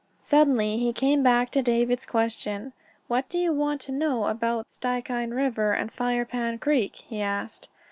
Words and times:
Suddenly 0.23 0.79
he 0.79 0.93
came 0.93 1.21
back 1.21 1.51
to 1.51 1.61
David's 1.61 2.07
question. 2.07 2.73
"What 3.07 3.29
do 3.29 3.37
you 3.37 3.53
want 3.53 3.81
to 3.81 3.91
know 3.91 4.25
about 4.25 4.71
Stikine 4.71 5.29
River 5.31 5.73
and 5.73 5.91
Firepan 5.93 6.57
Creek?" 6.57 6.95
he 6.95 7.21
asked. 7.21 7.67